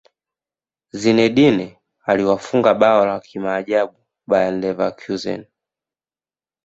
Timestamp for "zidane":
0.91-1.79